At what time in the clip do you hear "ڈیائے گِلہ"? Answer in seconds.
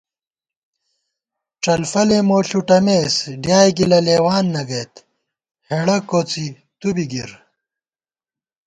3.43-3.99